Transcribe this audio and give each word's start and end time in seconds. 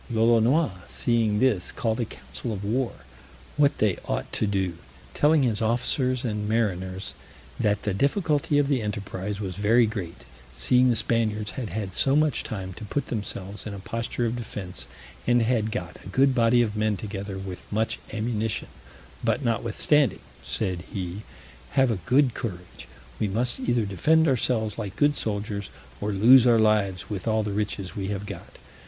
Lolonois 0.11 0.71
seeing 0.87 1.37
this, 1.37 1.71
called 1.71 1.99
a 1.99 2.05
council 2.05 2.51
of 2.51 2.63
war 2.65 2.91
what 3.55 3.77
they 3.77 3.97
ought 4.05 4.33
to 4.33 4.47
do, 4.47 4.73
telling 5.13 5.43
his 5.43 5.61
officers 5.61 6.25
and 6.25 6.49
mariners, 6.49 7.13
"That 7.59 7.83
the 7.83 7.93
difficulty 7.93 8.57
of 8.57 8.67
the 8.67 8.81
enterprise 8.81 9.39
was 9.39 9.57
very 9.57 9.85
great, 9.85 10.25
seeing 10.55 10.89
the 10.89 10.95
Spaniards 10.95 11.51
had 11.51 11.69
had 11.69 11.93
so 11.93 12.15
much 12.15 12.43
time 12.43 12.73
to 12.77 12.83
put 12.83 13.09
themselves 13.09 13.67
in 13.67 13.75
a 13.75 13.79
posture 13.79 14.25
of 14.25 14.35
defense, 14.37 14.87
and 15.27 15.43
had 15.43 15.69
got 15.71 16.03
a 16.03 16.09
good 16.09 16.33
body 16.33 16.63
of 16.63 16.75
men 16.75 16.97
together, 16.97 17.37
with 17.37 17.71
much 17.71 17.99
ammunition; 18.11 18.69
but 19.23 19.45
notwithstanding," 19.45 20.21
said 20.41 20.81
he, 20.91 21.21
"have 21.73 21.91
a 21.91 21.99
good 22.07 22.33
courage; 22.33 22.87
we 23.19 23.27
must 23.27 23.59
either 23.59 23.85
defend 23.85 24.27
ourselves 24.27 24.79
like 24.79 24.95
good 24.95 25.13
soldiers, 25.13 25.69
or 26.01 26.11
lose 26.11 26.47
our 26.47 26.57
lives 26.57 27.07
with 27.07 27.27
all 27.27 27.43
the 27.43 27.53
riches 27.53 27.95
we 27.95 28.07
have 28.07 28.25
got. 28.25 28.57